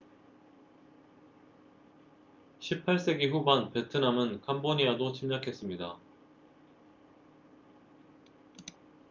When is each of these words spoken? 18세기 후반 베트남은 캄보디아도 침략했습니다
18세기 2.59 3.31
후반 3.31 3.71
베트남은 3.71 4.41
캄보디아도 4.41 5.13
침략했습니다 5.13 5.95